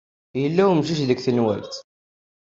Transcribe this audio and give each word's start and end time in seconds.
Yella 0.41 0.63
wemcic 0.69 1.01
deg 1.09 1.19
tenwalt. 1.25 1.75